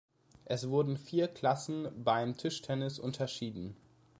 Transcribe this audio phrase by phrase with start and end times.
[0.45, 3.75] Es wurden vier Klassen beim Tischtennis unterschieden.